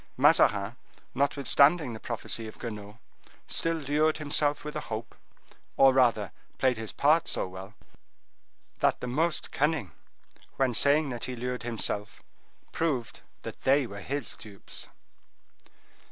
Mazarin, 0.17 0.77
notwithstanding 1.13 1.93
the 1.93 1.99
prophecy 1.99 2.47
of 2.47 2.57
Guenaud, 2.57 2.97
still 3.47 3.75
lured 3.75 4.17
himself 4.17 4.65
with 4.65 4.75
a 4.75 4.79
hope, 4.89 5.13
or 5.77 5.93
rather 5.93 6.31
played 6.57 6.77
his 6.79 6.91
part 6.91 7.27
so 7.27 7.47
well, 7.47 7.75
that 8.79 8.99
the 8.99 9.05
most 9.05 9.51
cunning, 9.51 9.91
when 10.55 10.73
saying 10.73 11.09
that 11.09 11.25
he 11.25 11.35
lured 11.35 11.61
himself, 11.61 12.23
proved 12.71 13.19
that 13.43 13.61
they 13.61 13.85
were 13.85 14.01
his 14.01 14.33
dupes. 14.33 14.87